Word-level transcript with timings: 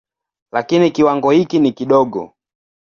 Lakini 0.53 0.91
kiwango 0.91 1.31
hiki 1.31 1.59
ni 1.59 1.71
kidogo. 1.71 2.33